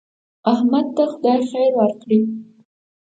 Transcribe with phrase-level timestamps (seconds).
[0.51, 2.19] احمد ته خدای خیر ورکړي.